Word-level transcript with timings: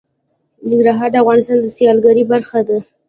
ننګرهار 0.69 1.09
د 1.11 1.15
افغانستان 1.23 1.57
د 1.61 1.65
سیلګرۍ 1.75 2.23
برخه 2.31 2.59
ده. 2.67 2.77